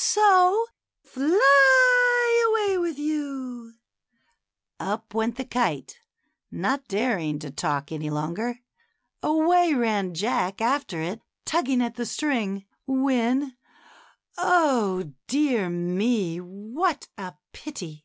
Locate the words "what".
16.38-17.08